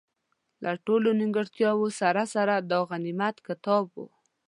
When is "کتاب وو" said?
3.47-4.05